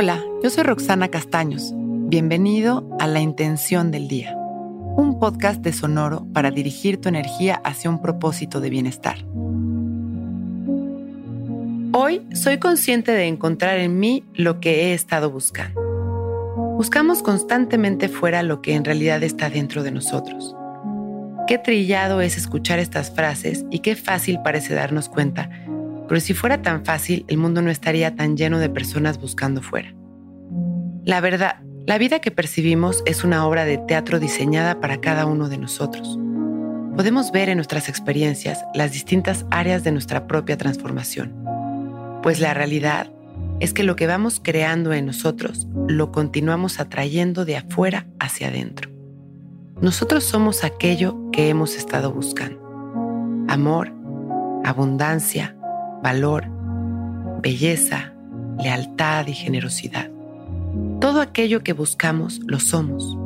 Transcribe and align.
Hola, 0.00 0.24
yo 0.44 0.48
soy 0.48 0.62
Roxana 0.62 1.08
Castaños. 1.08 1.72
Bienvenido 1.74 2.88
a 3.00 3.08
La 3.08 3.18
Intención 3.18 3.90
del 3.90 4.06
Día, 4.06 4.32
un 4.36 5.18
podcast 5.18 5.60
de 5.60 5.72
Sonoro 5.72 6.24
para 6.32 6.52
dirigir 6.52 7.00
tu 7.00 7.08
energía 7.08 7.60
hacia 7.64 7.90
un 7.90 8.00
propósito 8.00 8.60
de 8.60 8.70
bienestar. 8.70 9.16
Hoy 11.92 12.24
soy 12.32 12.58
consciente 12.58 13.10
de 13.10 13.26
encontrar 13.26 13.80
en 13.80 13.98
mí 13.98 14.22
lo 14.34 14.60
que 14.60 14.84
he 14.84 14.94
estado 14.94 15.32
buscando. 15.32 15.80
Buscamos 16.76 17.20
constantemente 17.20 18.08
fuera 18.08 18.44
lo 18.44 18.62
que 18.62 18.74
en 18.74 18.84
realidad 18.84 19.24
está 19.24 19.50
dentro 19.50 19.82
de 19.82 19.90
nosotros. 19.90 20.54
Qué 21.48 21.58
trillado 21.58 22.20
es 22.20 22.36
escuchar 22.36 22.78
estas 22.78 23.10
frases 23.10 23.64
y 23.68 23.80
qué 23.80 23.96
fácil 23.96 24.38
parece 24.44 24.74
darnos 24.74 25.08
cuenta, 25.08 25.50
pero 26.08 26.20
si 26.22 26.32
fuera 26.32 26.62
tan 26.62 26.84
fácil, 26.86 27.26
el 27.28 27.36
mundo 27.36 27.60
no 27.60 27.70
estaría 27.70 28.16
tan 28.16 28.36
lleno 28.36 28.58
de 28.58 28.70
personas 28.70 29.20
buscando 29.20 29.60
fuera. 29.60 29.94
La 31.08 31.20
verdad, 31.20 31.56
la 31.88 31.98
vida 31.98 32.20
que 32.20 32.30
percibimos 32.30 33.02
es 33.04 33.24
una 33.24 33.44
obra 33.48 33.64
de 33.64 33.78
teatro 33.78 34.20
diseñada 34.20 34.80
para 34.80 35.00
cada 35.00 35.26
uno 35.26 35.48
de 35.48 35.58
nosotros. 35.58 36.16
Podemos 36.94 37.32
ver 37.32 37.48
en 37.48 37.56
nuestras 37.56 37.88
experiencias 37.88 38.64
las 38.74 38.92
distintas 38.92 39.44
áreas 39.50 39.82
de 39.82 39.90
nuestra 39.90 40.28
propia 40.28 40.56
transformación 40.56 41.48
pues 42.22 42.40
la 42.40 42.52
realidad 42.52 43.10
es 43.60 43.72
que 43.72 43.82
lo 43.82 43.96
que 43.96 44.06
vamos 44.06 44.40
creando 44.42 44.92
en 44.92 45.06
nosotros 45.06 45.66
lo 45.88 46.12
continuamos 46.12 46.80
atrayendo 46.80 47.44
de 47.44 47.56
afuera 47.56 48.06
hacia 48.18 48.48
adentro. 48.48 48.90
Nosotros 49.80 50.24
somos 50.24 50.64
aquello 50.64 51.30
que 51.32 51.48
hemos 51.48 51.76
estado 51.76 52.12
buscando. 52.12 52.60
Amor, 53.48 53.92
abundancia, 54.64 55.56
valor, 56.02 56.46
belleza, 57.40 58.12
lealtad 58.58 59.26
y 59.28 59.34
generosidad. 59.34 60.10
Todo 61.08 61.22
aquello 61.22 61.64
que 61.64 61.72
buscamos 61.72 62.38
lo 62.44 62.60
somos. 62.60 63.16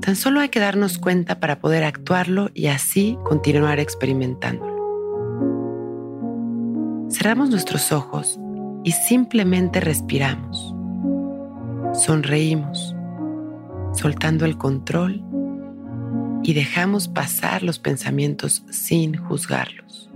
Tan 0.00 0.14
solo 0.14 0.38
hay 0.38 0.50
que 0.50 0.60
darnos 0.60 0.98
cuenta 0.98 1.40
para 1.40 1.58
poder 1.58 1.82
actuarlo 1.82 2.48
y 2.54 2.68
así 2.68 3.18
continuar 3.24 3.80
experimentándolo. 3.80 4.78
Cerramos 7.10 7.50
nuestros 7.50 7.90
ojos 7.90 8.38
y 8.84 8.92
simplemente 8.92 9.80
respiramos. 9.80 10.72
Sonreímos, 11.92 12.94
soltando 13.94 14.44
el 14.44 14.56
control 14.56 15.24
y 16.44 16.54
dejamos 16.54 17.08
pasar 17.08 17.64
los 17.64 17.80
pensamientos 17.80 18.62
sin 18.70 19.16
juzgarlos. 19.16 20.08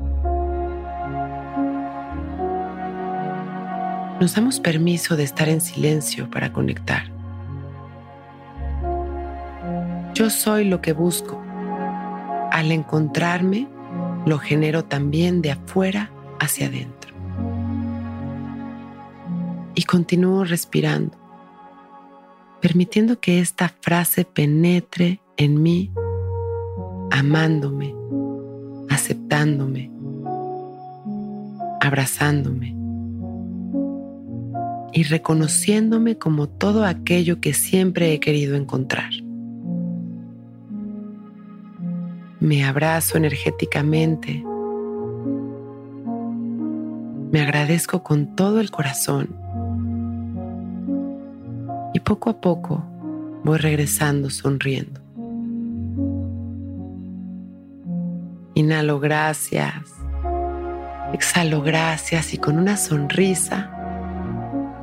Nos 4.23 4.37
damos 4.37 4.61
permiso 4.61 5.17
de 5.17 5.25
estar 5.25 5.49
en 5.49 5.61
silencio 5.61 6.31
para 6.31 6.53
conectar. 6.53 7.11
Yo 10.15 10.31
soy 10.31 10.65
lo 10.65 10.81
que 10.81 10.93
busco. 10.93 11.43
Al 12.53 12.71
encontrarme, 12.71 13.67
lo 14.25 14.39
genero 14.39 14.85
también 14.85 15.43
de 15.43 15.51
afuera 15.51 16.13
hacia 16.39 16.69
adentro. 16.69 17.13
Y 19.75 19.83
continúo 19.83 20.45
respirando, 20.45 21.19
permitiendo 22.61 23.19
que 23.19 23.41
esta 23.41 23.75
frase 23.81 24.25
penetre 24.25 25.21
en 25.37 25.61
mí, 25.61 25.91
amándome, 27.11 27.93
aceptándome, 28.89 29.91
abrazándome 31.81 32.82
y 34.93 35.05
reconociéndome 35.05 36.19
como 36.19 36.49
todo 36.49 36.85
aquello 36.85 37.41
que 37.41 37.55
siempre 37.55 38.13
he 38.13 38.21
querido 38.21 38.57
encontrar. 38.57 39.11
Me 42.41 42.65
abrazo 42.65 43.17
energéticamente 43.17 44.45
me 47.33 47.41
agradezco 47.41 48.03
con 48.03 48.37
todo 48.37 48.61
el 48.61 48.71
corazón 48.71 49.35
y 51.95 52.01
poco 52.01 52.29
a 52.29 52.43
poco 52.43 52.85
voy 53.43 53.57
regresando 53.57 54.29
sonriendo. 54.29 55.01
Inhalo 58.53 59.01
gracias, 59.01 59.95
exhalo 61.15 61.63
gracias 61.63 62.35
y 62.35 62.37
con 62.37 62.59
una 62.59 62.77
sonrisa, 62.77 63.82